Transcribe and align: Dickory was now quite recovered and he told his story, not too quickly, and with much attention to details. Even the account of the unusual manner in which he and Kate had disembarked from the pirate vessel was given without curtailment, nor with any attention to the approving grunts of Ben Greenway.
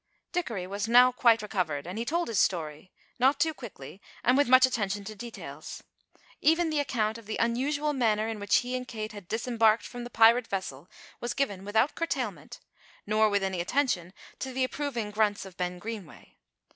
Dickory 0.31 0.65
was 0.65 0.87
now 0.87 1.11
quite 1.11 1.43
recovered 1.43 1.85
and 1.85 1.99
he 1.99 2.05
told 2.05 2.27
his 2.27 2.39
story, 2.39 2.91
not 3.19 3.39
too 3.39 3.53
quickly, 3.53 4.01
and 4.23 4.35
with 4.35 4.49
much 4.49 4.65
attention 4.65 5.03
to 5.03 5.13
details. 5.13 5.83
Even 6.41 6.71
the 6.71 6.79
account 6.79 7.19
of 7.19 7.27
the 7.27 7.37
unusual 7.37 7.93
manner 7.93 8.27
in 8.27 8.39
which 8.39 8.55
he 8.65 8.75
and 8.75 8.87
Kate 8.87 9.11
had 9.11 9.27
disembarked 9.27 9.85
from 9.85 10.03
the 10.03 10.09
pirate 10.09 10.47
vessel 10.47 10.89
was 11.19 11.35
given 11.35 11.63
without 11.63 11.93
curtailment, 11.93 12.59
nor 13.05 13.29
with 13.29 13.43
any 13.43 13.61
attention 13.61 14.11
to 14.39 14.51
the 14.53 14.63
approving 14.63 15.11
grunts 15.11 15.45
of 15.45 15.55
Ben 15.55 15.77
Greenway. 15.77 16.35